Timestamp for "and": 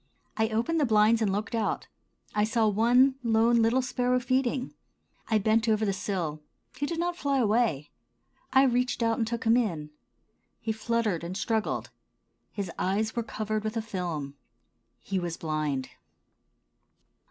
1.21-1.31, 9.19-9.27, 11.23-11.37